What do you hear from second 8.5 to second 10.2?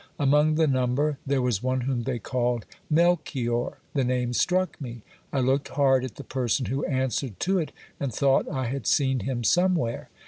had seen him somewhere.